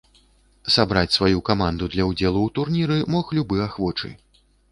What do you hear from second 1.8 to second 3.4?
для ўдзелу ў турніры мог